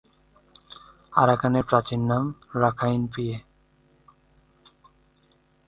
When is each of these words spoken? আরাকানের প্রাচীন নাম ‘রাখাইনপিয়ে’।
আরাকানের 1.13 1.63
প্রাচীন 1.63 2.01
নাম 2.07 2.23
‘রাখাইনপিয়ে’। 2.55 3.37